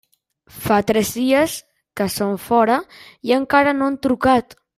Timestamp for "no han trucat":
3.81-4.63